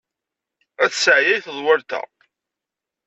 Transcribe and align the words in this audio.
Ay 0.81 0.89
tesseɛyay 0.91 1.39
tḍewwalt-a! 1.45 2.01